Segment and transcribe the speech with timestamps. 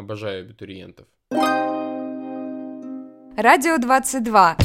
[0.00, 1.06] Обожаю абитуриентов.
[3.36, 4.56] Радио 22.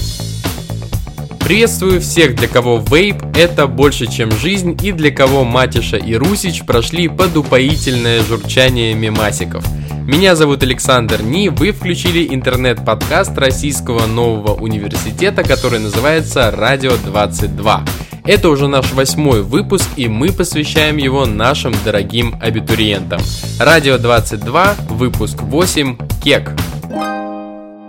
[1.44, 6.66] Приветствую всех, для кого вейп– это больше, чем жизнь, и для кого Матиша и Русич
[6.66, 9.66] прошли под упоительное журчание мемасиков.
[10.08, 18.15] Меня зовут Александр Ни, вы включили интернет-подкаст Российского нового университета, который называется «Радио 22».
[18.28, 23.22] Это уже наш восьмой выпуск, и мы посвящаем его нашим дорогим абитуриентам.
[23.60, 26.52] Радио 22, выпуск 8, Кек.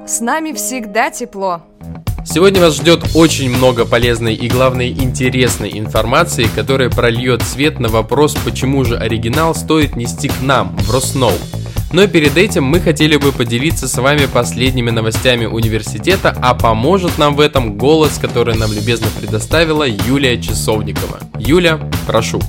[0.06, 1.62] С нами всегда тепло.
[2.26, 8.36] Сегодня вас ждет очень много полезной и, главной интересной информации, которая прольет свет на вопрос,
[8.44, 11.32] почему же оригинал стоит нести к нам, в Росноу.
[11.92, 17.36] Но перед этим мы хотели бы поделиться с вами последними новостями университета, а поможет нам
[17.36, 21.20] в этом голос, который нам любезно предоставила Юлия Часовникова.
[21.38, 22.40] Юля, прошу.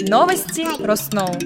[0.00, 1.36] Новости Росноу.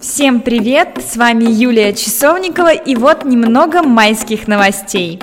[0.00, 0.98] Всем привет!
[0.98, 5.18] С вами Юлия Часовникова и вот немного майских новостей.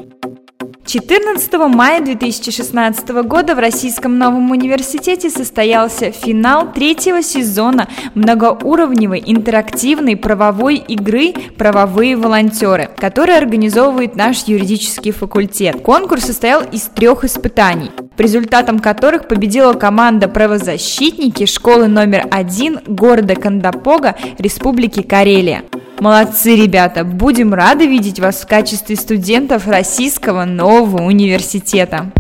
[0.91, 10.75] 14 мая 2016 года в Российском новом университете состоялся финал третьего сезона многоуровневой интерактивной правовой
[10.75, 15.81] игры «Правовые волонтеры», который организовывает наш юридический факультет.
[15.81, 23.35] Конкурс состоял из трех испытаний, по результатам которых победила команда правозащитники школы номер один города
[23.35, 25.63] Кандапога Республики Карелия.
[26.01, 27.03] Молодцы, ребята!
[27.03, 32.11] Будем рады видеть вас в качестве студентов Российского нового университета.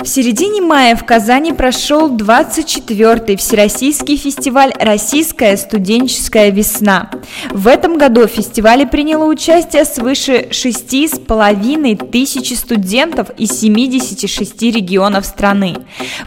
[0.00, 7.10] В середине мая в Казани прошел 24-й Всероссийский фестиваль «Российская студенческая весна».
[7.50, 15.74] В этом году в фестивале приняло участие свыше 6,5 тысячи студентов из 76 регионов страны.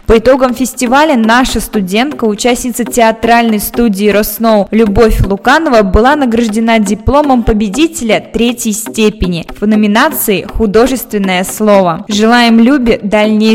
[0.06, 8.20] По итогам фестиваля наша студентка, участница театральной студии «Росноу» Любовь Луканова была награждена дипломом победителя
[8.20, 12.04] третьей степени в номинации «Художественное слово».
[12.08, 13.00] Желаем Любе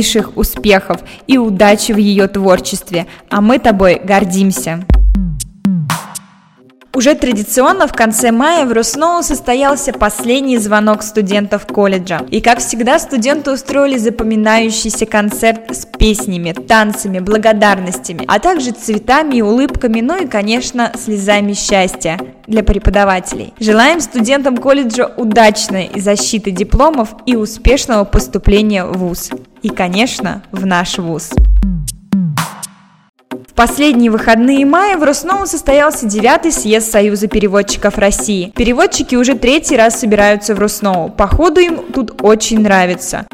[0.08, 4.86] дальнейших успехов и удачи в ее творчестве, а мы тобой гордимся.
[6.98, 12.26] Уже традиционно в конце мая в Росноу состоялся последний звонок студентов колледжа.
[12.32, 19.42] И как всегда студенты устроили запоминающийся концерт с песнями, танцами, благодарностями, а также цветами и
[19.44, 23.54] улыбками, ну и, конечно, слезами счастья для преподавателей.
[23.60, 29.30] Желаем студентам колледжа удачной защиты дипломов и успешного поступления в ВУЗ.
[29.62, 31.30] И, конечно, в наш ВУЗ
[33.58, 38.54] последние выходные мая в Росноу состоялся девятый съезд Союза переводчиков России.
[38.56, 41.10] Переводчики уже третий раз собираются в Росноу.
[41.10, 43.26] Походу им тут очень нравится.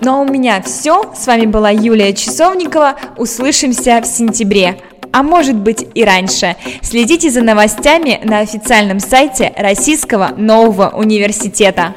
[0.00, 1.12] Ну а у меня все.
[1.14, 2.94] С вами была Юлия Часовникова.
[3.18, 4.78] Услышимся в сентябре
[5.12, 6.56] а может быть и раньше.
[6.82, 11.94] Следите за новостями на официальном сайте Российского нового университета.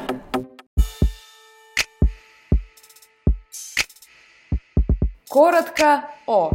[5.30, 6.50] Коротко о.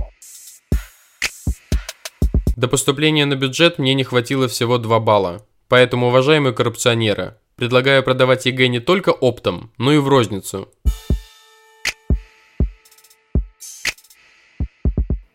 [2.58, 5.46] До поступления на бюджет мне не хватило всего 2 балла.
[5.70, 10.74] Поэтому, уважаемые коррупционеры, предлагаю продавать ЕГЭ не только оптом, но и в розницу.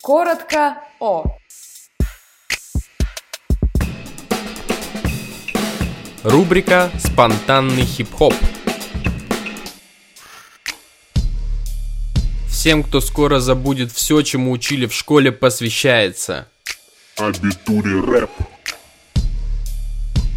[0.03, 1.25] Коротко о.
[6.25, 8.35] Рубрика «Спонтанный хип-хоп».
[12.61, 16.47] Всем, кто скоро забудет все, чему учили в школе, посвящается.
[17.17, 18.31] Абитури рэп.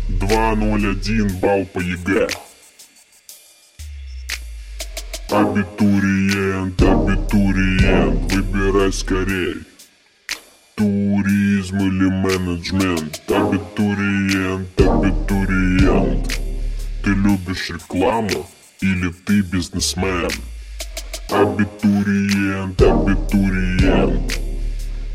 [0.08, 2.30] 201 балл по ЕГЭ.
[5.32, 9.56] Абитуриент, абитуриент, выбирай скорей.
[10.76, 16.40] Туризм или менеджмент, абитуриент, абитуриент.
[17.04, 20.32] Ты любишь рекламу или ты бизнесмен?
[21.30, 24.40] Абитуриент, абитуриент.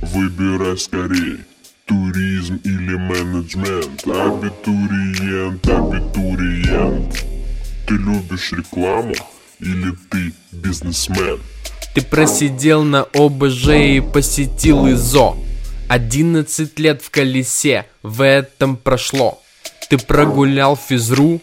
[0.02, 1.38] Выбирай скорей.
[1.86, 4.06] Туризм или менеджмент.
[4.06, 7.24] Абитуриент, абитуриент.
[7.86, 9.14] Ты любишь рекламу
[9.60, 11.40] или ты бизнесмен?
[11.94, 15.36] Ты просидел на ОБЖ и посетил ИЗО.
[15.88, 19.40] 11 лет в колесе, в этом прошло.
[19.88, 21.40] Ты прогулял физру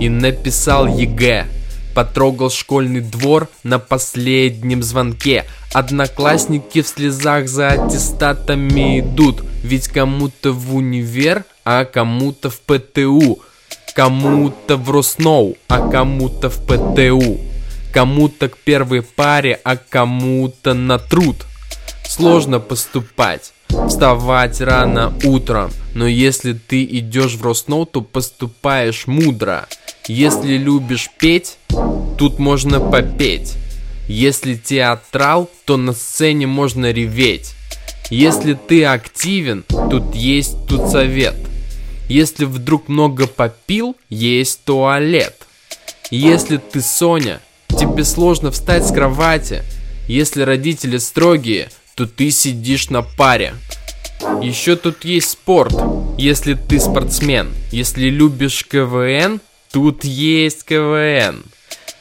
[0.00, 1.46] и написал ЕГЭ
[1.94, 5.44] Потрогал школьный двор на последнем звонке.
[5.72, 9.44] Одноклассники в слезах за аттестатами идут.
[9.62, 13.40] Ведь кому-то в универ, а кому-то в ПТУ.
[13.94, 17.38] Кому-то в Росноу, а кому-то в ПТУ.
[17.92, 21.36] Кому-то к первой паре, а кому-то на труд.
[22.08, 23.52] Сложно поступать,
[23.88, 29.66] вставать рано утром, но если ты идешь в Росноу, то поступаешь мудро.
[30.06, 31.56] Если любишь петь,
[32.16, 33.54] тут можно попеть.
[34.08, 37.54] Если театрал, то на сцене можно реветь.
[38.10, 41.36] Если ты активен, тут есть тут совет.
[42.08, 45.46] Если вдруг много попил, есть туалет.
[46.10, 49.62] Если ты Соня, тебе сложно встать с кровати.
[50.06, 53.54] Если родители строгие, то ты сидишь на паре.
[54.42, 55.74] Еще тут есть спорт,
[56.18, 57.48] если ты спортсмен.
[57.72, 59.40] Если любишь КВН,
[59.72, 61.42] тут есть КВН.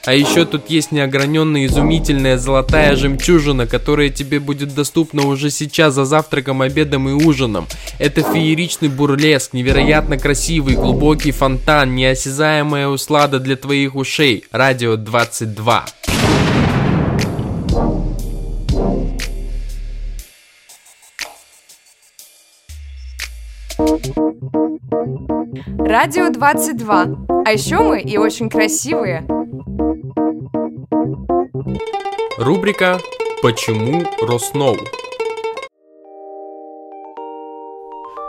[0.05, 6.03] А еще тут есть неограненная изумительная золотая жемчужина, которая тебе будет доступна уже сейчас за
[6.03, 7.67] завтраком, обедом и ужином.
[7.99, 14.43] Это фееричный бурлеск, невероятно красивый, глубокий фонтан, неосязаемая услада для твоих ушей.
[14.51, 15.85] Радио 22.
[25.79, 27.07] Радио 22.
[27.45, 29.25] А еще мы и очень красивые.
[32.37, 32.99] Рубрика
[33.43, 34.75] «Почему Росноу?».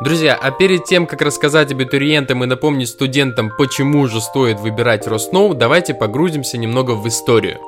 [0.02, 5.54] Друзья, а перед тем, как рассказать абитуриентам и напомнить студентам, почему же стоит выбирать Росноу,
[5.54, 7.58] давайте погрузимся немного в историю.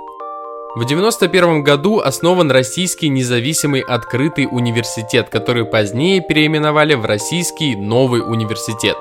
[0.74, 8.98] В 91 году основан Российский независимый открытый университет, который позднее переименовали в Российский новый университет.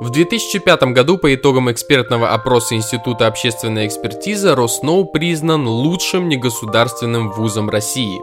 [0.00, 7.70] В 2005 году по итогам экспертного опроса Института общественной экспертизы Росноу признан лучшим негосударственным вузом
[7.70, 8.20] России.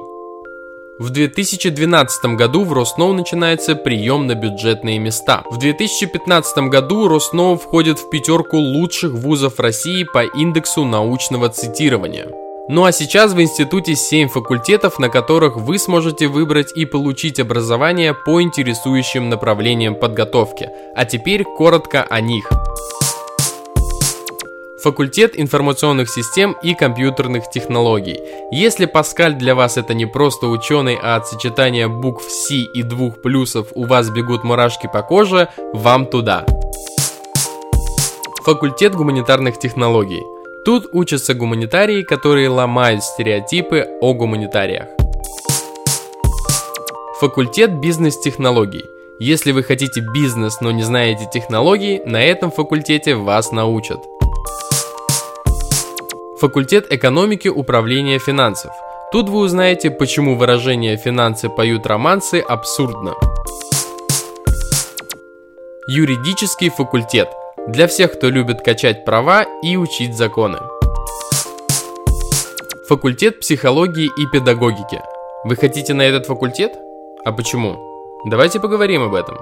[0.99, 5.43] В 2012 году в Росноу начинается прием на бюджетные места.
[5.49, 12.27] В 2015 году Росноу входит в пятерку лучших вузов России по индексу научного цитирования.
[12.67, 18.13] Ну а сейчас в институте 7 факультетов, на которых вы сможете выбрать и получить образование
[18.13, 20.69] по интересующим направлениям подготовки.
[20.95, 22.49] А теперь коротко о них.
[24.83, 28.19] Факультет информационных систем и компьютерных технологий.
[28.51, 33.21] Если Паскаль для вас это не просто ученый, а от сочетания букв C и двух
[33.21, 36.45] плюсов у вас бегут мурашки по коже, вам туда.
[38.43, 40.40] Факультет гуманитарных технологий.
[40.63, 44.89] Тут учатся гуманитарии, которые ломают стереотипы о гуманитариях.
[47.19, 48.85] Факультет бизнес-технологий.
[49.19, 53.97] Если вы хотите бизнес, но не знаете технологий, на этом факультете вас научат.
[56.39, 58.71] Факультет экономики управления финансов.
[59.11, 63.15] Тут вы узнаете, почему выражение «финансы поют романсы» абсурдно.
[65.87, 67.29] Юридический факультет–
[67.67, 70.57] для всех, кто любит качать права и учить законы.
[72.87, 75.01] Факультет психологии и педагогики.
[75.43, 76.73] Вы хотите на этот факультет?
[77.23, 77.77] А почему?
[78.25, 79.37] Давайте поговорим об этом.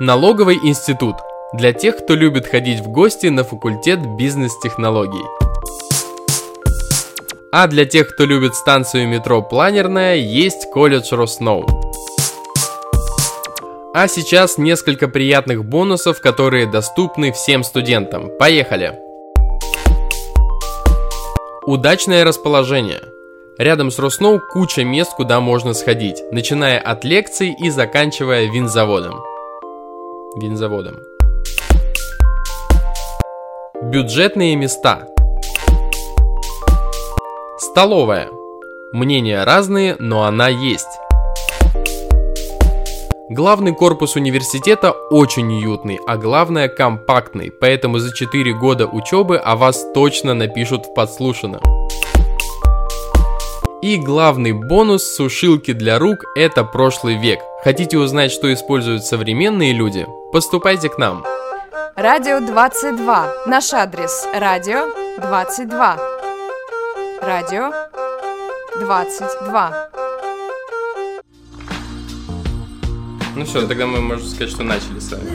[0.00, 1.16] Налоговый институт.
[1.54, 5.24] Для тех, кто любит ходить в гости на факультет бизнес-технологий.
[7.50, 11.87] А для тех, кто любит станцию метро Планерная, есть колледж Росноу.
[13.94, 18.30] А сейчас несколько приятных бонусов, которые доступны всем студентам.
[18.38, 18.98] Поехали!
[21.64, 23.00] Удачное расположение.
[23.56, 29.20] Рядом с Росноу куча мест, куда можно сходить, начиная от лекций и заканчивая винзаводом.
[30.36, 30.98] Винзаводом.
[33.82, 35.06] Бюджетные места.
[37.58, 38.28] Столовая.
[38.92, 40.86] Мнения разные, но она есть.
[43.30, 49.84] Главный корпус университета очень уютный, а главное компактный, поэтому за 4 года учебы о вас
[49.92, 51.60] точно напишут в подслушано.
[53.82, 57.40] И главный бонус сушилки для рук– это прошлый век.
[57.62, 60.06] Хотите узнать, что используют современные люди?
[60.32, 61.22] Поступайте к нам.
[61.96, 63.44] Радио 22.
[63.46, 64.26] Наш адрес.
[64.32, 64.86] Радио
[65.20, 65.98] 22.
[67.20, 67.72] Радио
[68.80, 70.07] 22.
[73.38, 75.30] Ну все, тогда мы можем сказать, что начали с вами.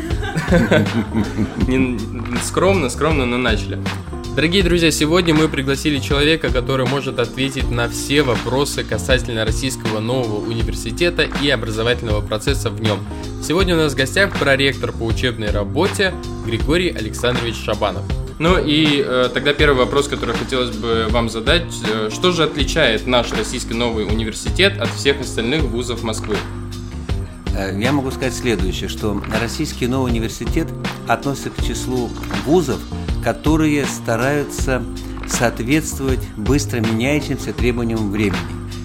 [1.70, 1.98] Не,
[2.44, 3.80] скромно, скромно, но начали.
[4.36, 10.46] Дорогие друзья, сегодня мы пригласили человека, который может ответить на все вопросы касательно Российского нового
[10.46, 13.00] университета и образовательного процесса в нем.
[13.42, 16.14] Сегодня у нас в гостях проректор по учебной работе
[16.46, 18.04] Григорий Александрович Шабанов.
[18.38, 21.74] Ну и э, тогда первый вопрос, который хотелось бы вам задать.
[21.90, 26.36] Э, что же отличает наш Российский новый университет от всех остальных вузов Москвы?
[27.56, 30.68] Э, я могу сказать следующее, что Российский новый университет
[31.08, 32.10] относится к числу
[32.46, 32.80] вузов,
[33.24, 34.84] которые стараются
[35.28, 38.40] соответствовать быстро меняющимся требованиям времени.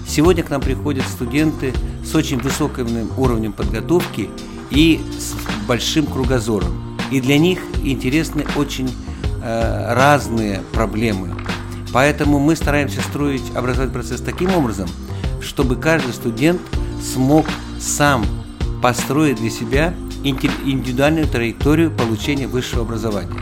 [0.07, 1.73] Сегодня к нам приходят студенты
[2.03, 4.29] с очень высоким уровнем подготовки
[4.71, 5.35] и с
[5.67, 6.97] большим кругозором.
[7.11, 8.89] И для них интересны очень
[9.43, 11.35] э, разные проблемы.
[11.91, 14.87] Поэтому мы стараемся строить образовательный процесс таким образом,
[15.41, 16.61] чтобы каждый студент
[17.01, 17.47] смог
[17.79, 18.23] сам
[18.81, 19.93] построить для себя
[20.23, 23.39] индивидуальную траекторию получения высшего образования.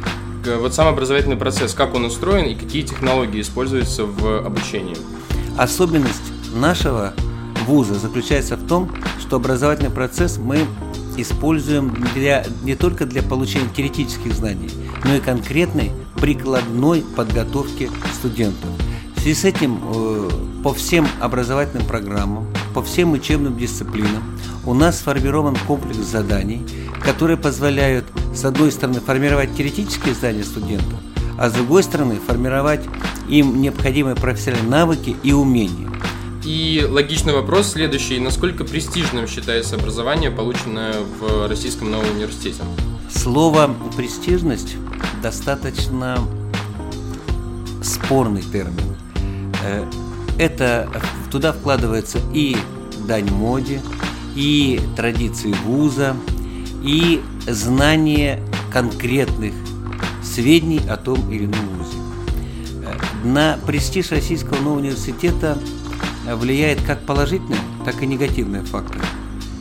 [0.60, 4.96] Вот сам образовательный процесс, как он устроен и какие технологии используются в обучении?
[5.58, 7.14] Особенность нашего
[7.66, 8.90] вуза заключается в том,
[9.20, 10.60] что образовательный процесс мы
[11.18, 14.70] используем для, не только для получения теоретических знаний,
[15.04, 15.92] но и конкретной
[16.22, 18.70] прикладной подготовки студентов.
[19.16, 20.30] В связи с этим э,
[20.64, 22.48] по всем образовательным программам,
[22.78, 26.62] по всем учебным дисциплинам у нас сформирован комплекс заданий,
[27.04, 28.06] которые позволяют,
[28.36, 31.00] с одной стороны, формировать теоретические знания студентов,
[31.40, 32.82] а с другой стороны, формировать
[33.28, 35.90] им необходимые профессиональные навыки и умения.
[36.46, 38.20] И логичный вопрос следующий.
[38.20, 42.62] Насколько престижным считается образование, полученное в Российском новом университете?
[43.12, 44.76] Слово «престижность»
[45.24, 46.20] достаточно
[47.82, 48.96] спорный термин.
[49.66, 49.84] Э,
[50.38, 50.88] это
[51.32, 52.56] туда вкладывается и
[53.08, 53.82] дань моде,
[54.36, 56.16] и традиции вуза,
[56.84, 58.42] и знание
[58.72, 59.54] конкретных
[60.24, 61.98] сведений о том или ином вузе.
[62.84, 65.58] Э, на престиж Российского нового университета
[66.36, 69.04] влияет как положительные, так и негативные факторы.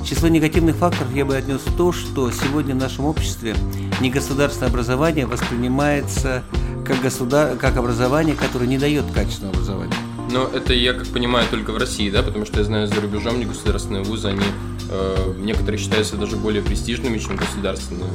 [0.05, 3.57] Число негативных факторов я бы отнес то, что сегодня в нашем обществе
[4.01, 6.43] негосударственное образование воспринимается
[6.85, 7.57] как, государ...
[7.57, 9.95] как образование, которое не дает качественного образования.
[10.31, 12.23] Но это, я как понимаю, только в России, да?
[12.23, 14.45] Потому что я знаю, за рубежом негосударственные вузы, они
[14.91, 18.11] э, некоторые считаются даже более престижными, чем государственные.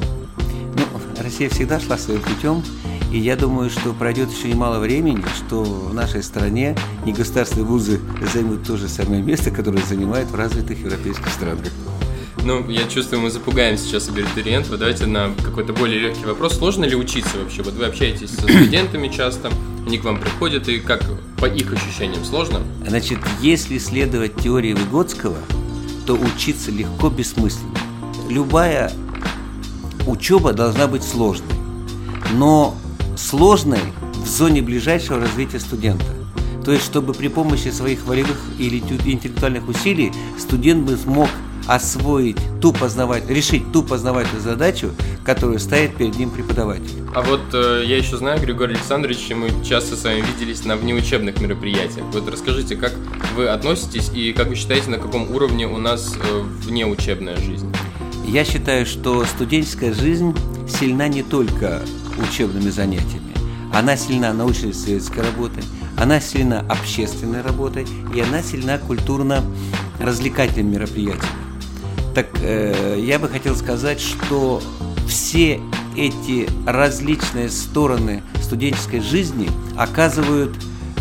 [0.76, 0.84] Ну,
[1.22, 2.62] Россия всегда шла своим путем,
[3.12, 8.00] и я думаю, что пройдет еще немало времени, что в нашей стране негосударственные вузы
[8.32, 11.66] займут то же самое место, которое занимают в развитых европейских странах.
[12.44, 14.76] Ну, я чувствую, мы запугаем сейчас абитуриентов.
[14.76, 16.58] Давайте на какой-то более легкий вопрос.
[16.58, 17.62] Сложно ли учиться вообще?
[17.62, 19.52] Вот вы общаетесь со студентами часто,
[19.86, 21.04] они к вам приходят, и как
[21.38, 22.60] по их ощущениям сложно?
[22.84, 25.38] Значит, если следовать теории Выгодского,
[26.04, 27.78] то учиться легко бессмысленно.
[28.28, 28.90] Любая
[30.08, 31.46] учеба должна быть сложной.
[32.32, 32.74] Но
[33.16, 33.78] сложной
[34.14, 36.06] в зоне ближайшего развития студента.
[36.64, 41.28] То есть, чтобы при помощи своих волевых или интеллектуальных усилий студент бы смог
[41.66, 44.90] освоить ту познавать, решить ту познавательную задачу,
[45.24, 46.90] которую ставит перед ним преподаватель.
[47.14, 51.40] А вот э, я еще знаю, Григорий Александрович, мы часто с вами виделись на внеучебных
[51.40, 52.04] мероприятиях.
[52.12, 52.92] Вот расскажите, как
[53.36, 57.72] вы относитесь и как вы считаете, на каком уровне у нас э, внеучебная жизнь?
[58.26, 60.34] Я считаю, что студенческая жизнь
[60.68, 61.82] сильна не только
[62.18, 63.32] учебными занятиями.
[63.72, 65.62] Она сильна научно-исследовательской работой,
[65.96, 71.41] она сильна общественной работой, и она сильна культурно-развлекательными мероприятиями.
[72.14, 74.60] Так э, я бы хотел сказать, что
[75.08, 75.60] все
[75.96, 80.54] эти различные стороны студенческой жизни оказывают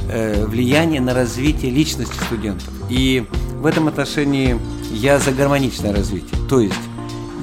[0.09, 2.69] э, влияние на развитие личности студентов.
[2.89, 3.25] И
[3.55, 4.57] в этом отношении
[4.91, 6.39] я за гармоничное развитие.
[6.49, 6.75] То есть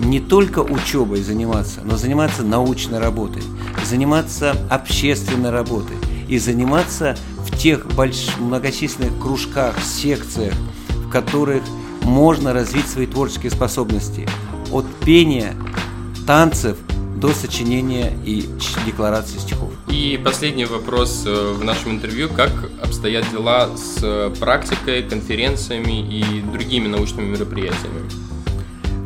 [0.02, 3.42] не только учебой заниматься, но заниматься научной работой,
[3.84, 5.96] заниматься общественной работой
[6.28, 8.36] и заниматься в тех больш...
[8.38, 10.54] многочисленных кружках, секциях,
[10.88, 11.62] в которых
[12.08, 14.28] можно развить свои творческие способности.
[14.72, 15.54] От пения,
[16.26, 16.76] танцев
[17.16, 18.44] до сочинения и
[18.86, 19.70] декларации стихов.
[19.88, 22.28] И последний вопрос э, в нашем интервью.
[22.28, 22.50] Как
[22.82, 28.08] обстоят дела с практикой, конференциями и другими научными мероприятиями?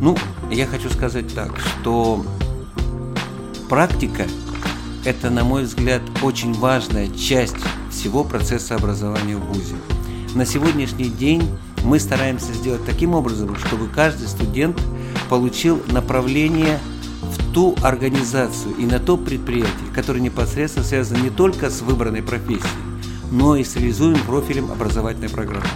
[0.00, 0.16] Ну,
[0.50, 2.24] я хочу сказать так, что
[3.68, 4.26] практика–
[5.04, 7.56] это, на мой взгляд, очень важная часть
[7.90, 9.76] всего процесса образования в ВУЗе.
[10.34, 11.48] На сегодняшний день
[11.84, 14.80] мы стараемся сделать таким образом, чтобы каждый студент
[15.28, 16.78] получил направление
[17.22, 22.68] в ту организацию и на то предприятие, которое непосредственно связано не только с выбранной профессией,
[23.30, 25.66] но и с реализуемым профилем образовательной программы.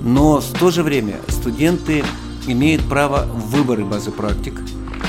[0.00, 2.04] Но в то же время студенты
[2.46, 4.54] имеет право в выборы базы практик.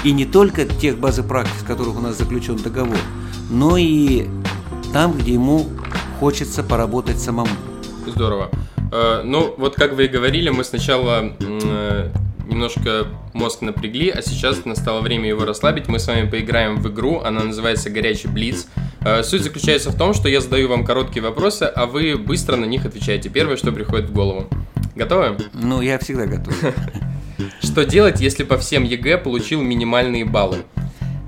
[0.03, 2.97] И не только тех базы практик, с которых у нас заключен договор,
[3.49, 4.27] но и
[4.91, 5.67] там, где ему
[6.19, 7.49] хочется поработать самому.
[8.05, 8.51] Здорово.
[8.93, 12.09] Э, ну, вот как вы и говорили, мы сначала э,
[12.47, 15.87] немножко мозг напрягли, а сейчас настало время его расслабить.
[15.87, 18.67] Мы с вами поиграем в игру, она называется «Горячий блиц».
[19.01, 22.65] Э, суть заключается в том, что я задаю вам короткие вопросы, а вы быстро на
[22.65, 23.29] них отвечаете.
[23.29, 24.47] Первое, что приходит в голову.
[24.95, 25.37] Готовы?
[25.53, 26.55] Ну, я всегда готов.
[27.63, 30.57] Что делать, если по всем ЕГЭ получил минимальные баллы?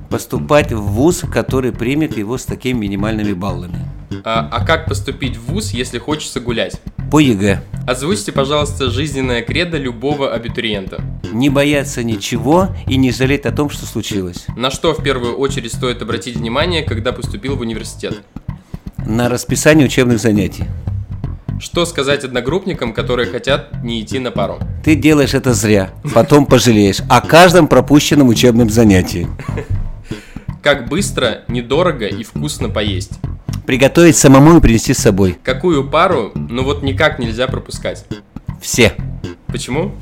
[0.07, 3.79] поступать в вуз, который примет его с такими минимальными баллами.
[4.24, 6.79] А, а как поступить в ВУЗ, если хочется гулять?
[7.12, 7.62] По ЕГЭ.
[7.88, 11.04] Озвучьте, пожалуйста, жизненное кредо любого абитуриента.
[11.32, 14.46] Не бояться ничего и не жалеть о том, что случилось.
[14.58, 18.22] На что в первую очередь стоит обратить внимание, когда поступил в университет?
[18.98, 20.64] На расписание учебных занятий.
[21.60, 24.60] Что сказать одногруппникам, которые хотят не идти на пару?
[24.84, 29.28] Ты делаешь это зря, потом пожалеешь о каждом пропущенном учебном занятии.
[30.65, 33.19] Как быстро, недорого и вкусно поесть?
[33.67, 35.38] Приготовить самому и принести с собой.
[35.43, 38.03] Какую пару, ну вот никак нельзя пропускать?
[38.60, 38.93] Все.
[39.45, 39.93] Почему?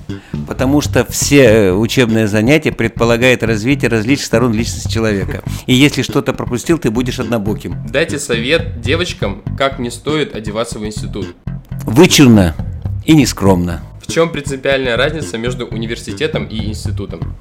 [0.47, 5.43] Потому что все э, учебные занятия предполагают развитие различных сторон личности человека.
[5.65, 7.85] И если что-то пропустил, ты будешь однобоким.
[7.89, 11.35] Дайте совет девочкам, как не стоит одеваться в институт.
[11.83, 12.55] Вычурно
[13.03, 13.81] и нескромно.
[14.01, 17.35] В чем принципиальная разница между университетом и институтом?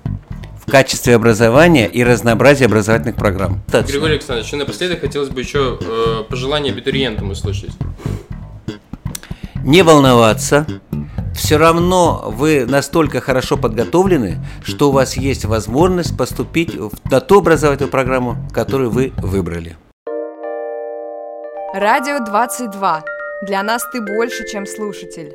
[0.72, 3.60] В качестве образования и разнообразия образовательных программ.
[3.66, 3.92] Достаточно.
[3.92, 7.72] Григорий Александрович, напоследок хотелось бы еще э, пожелание абитуриентам услышать.
[9.62, 10.66] Не волноваться.
[11.34, 17.40] Все равно вы настолько хорошо подготовлены, что у вас есть возможность поступить в- на ту
[17.40, 19.76] образовательную программу, которую вы выбрали.
[21.74, 23.04] Радио 22.
[23.46, 25.34] Для нас ты больше, чем слушатель.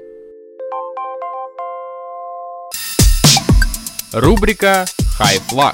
[4.13, 4.85] Рубрика
[5.19, 5.73] High Flag.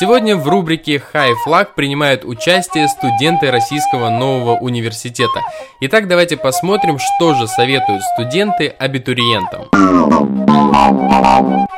[0.00, 5.42] Сегодня в рубрике High Flag принимают участие студенты Российского нового университета.
[5.82, 9.66] Итак, давайте посмотрим, что же советуют студенты абитуриентам.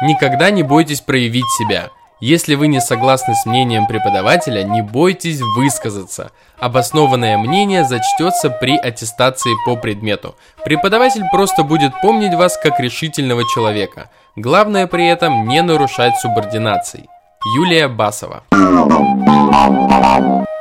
[0.02, 1.90] Никогда не бойтесь проявить себя.
[2.20, 6.32] Если вы не согласны с мнением преподавателя, не бойтесь высказаться.
[6.58, 10.34] Обоснованное мнение зачтется при аттестации по предмету.
[10.64, 14.10] Преподаватель просто будет помнить вас как решительного человека.
[14.34, 17.08] Главное при этом не нарушать субординаций.
[17.54, 18.42] Юлия Басова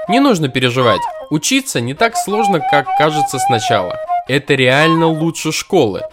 [0.07, 1.01] Не нужно переживать.
[1.31, 3.97] Учиться не так сложно, как кажется сначала.
[4.27, 6.03] Это реально лучше школы.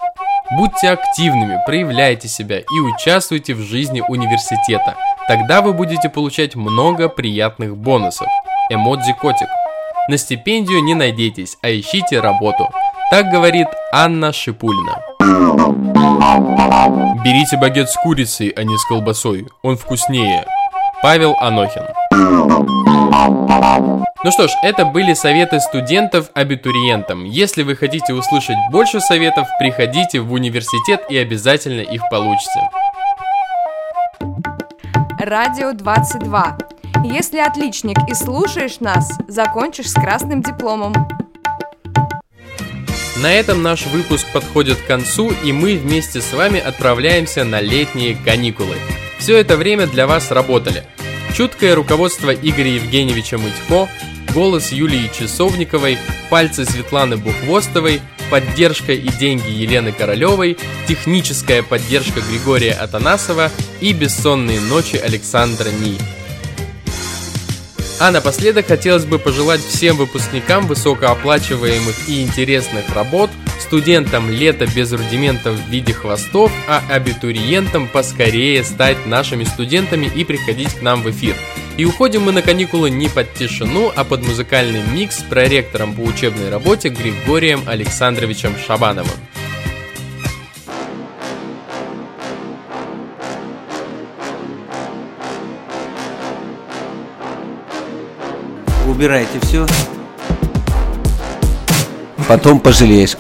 [0.57, 4.95] Будьте активными, проявляйте себя и участвуйте в жизни университета.
[5.27, 8.29] Тогда вы будете получать много приятных бонусов.
[8.69, 9.49] Эмодзи котик.
[10.09, 12.69] На стипендию не надейтесь, а ищите работу.
[13.11, 15.01] Так говорит Анна Шипульна.
[17.25, 19.47] Берите багет с курицей, а не с колбасой.
[19.63, 20.45] Он вкуснее.
[21.03, 21.85] Павел Анохин.
[24.25, 27.25] Ну что ж, это были советы студентов абитуриентам.
[27.25, 32.69] Если вы хотите услышать больше советов, приходите в университет и обязательно их получите.
[35.27, 36.59] Радио 22.
[37.03, 40.93] Если отличник и слушаешь нас, закончишь с красным дипломом.
[43.23, 48.17] На этом наш выпуск подходит к концу, и мы вместе с вами отправляемся на летние
[48.17, 48.77] каникулы.
[49.19, 50.85] Все это время для вас работали.
[51.33, 53.89] Чуткое руководство Игоря Евгеньевича Мытько,
[54.35, 55.97] голос Юлии Часовниковой,
[56.29, 60.57] пальцы Светланы Бухвостовой, поддержка и деньги Елены Королевой,
[60.89, 65.99] техническая поддержка Григория Атанасова и бессонные ночи Александра Ни.
[68.01, 73.31] А напоследок хотелось бы пожелать всем выпускникам высокооплачиваемых и интересных работ,
[73.61, 80.75] студентам лета без рудиментов в виде хвостов, а абитуриентам поскорее стать нашими студентами и приходить
[80.75, 81.37] к нам в эфир.
[81.77, 86.01] И уходим мы на каникулы не под тишину, а под музыкальный микс с проректором по
[86.01, 89.07] учебной работе Григорием Александровичем Шабановым.
[98.87, 99.67] Убирайте все.
[102.29, 103.14] Потом пожалеешь.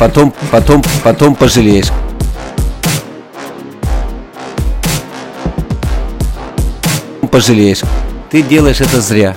[0.00, 1.90] Потом, потом, потом пожалеешь.
[7.30, 7.82] Пожалеешь.
[8.30, 9.36] Ты делаешь это зря.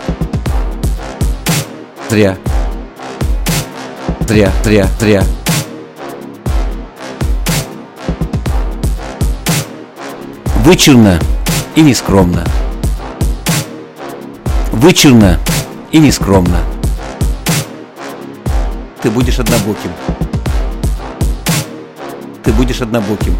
[2.09, 2.37] Зря.
[4.21, 5.23] Зря, зря, зря.
[10.59, 11.19] Вычурно
[11.75, 12.45] и нескромно.
[14.71, 15.39] Вычурно
[15.91, 16.61] и нескромно.
[19.01, 19.91] Ты будешь однобоким.
[22.43, 23.35] Ты будешь однобоким.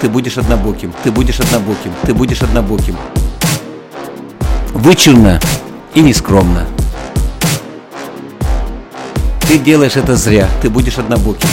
[0.00, 0.92] Ты будешь однобоким.
[1.02, 1.92] Ты будешь однобоким.
[2.02, 2.96] Ты будешь однобоким.
[4.72, 5.40] Вычурно
[5.94, 6.64] и нескромно.
[9.48, 10.48] Ты делаешь это зря.
[10.62, 11.48] Ты будешь однобоким.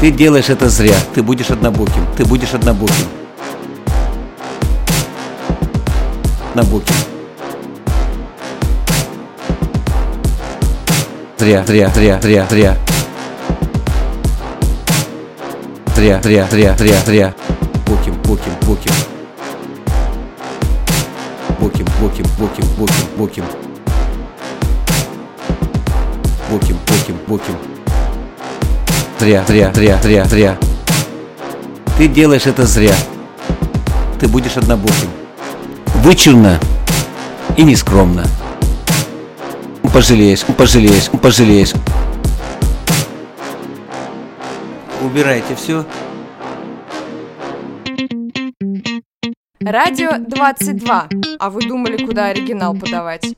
[0.00, 0.96] Ты делаешь это зря.
[1.14, 2.06] Ты будешь однобоким.
[2.16, 3.06] Ты будешь однобоким.
[6.50, 6.94] Однобоким.
[11.36, 12.83] Зря, зря, зря, зря, зря.
[15.94, 17.34] Зря, зря, зря, зря, зря.
[17.86, 18.92] Боким, боким, боким.
[21.60, 23.44] Боким, боким, боким, боким, боким.
[26.50, 27.54] Боким, боким, боким.
[29.20, 30.58] Зря, зря, зря, зря, зря.
[31.96, 32.94] Ты делаешь это зря.
[34.18, 35.08] Ты будешь однобоким.
[36.02, 36.58] Вычурно
[37.56, 38.24] и нескромно.
[39.92, 41.72] Пожалеешь, пожалеешь, пожалеешь
[45.04, 45.84] убирайте все.
[49.60, 51.08] Радио 22.
[51.38, 53.34] А вы думали, куда оригинал подавать?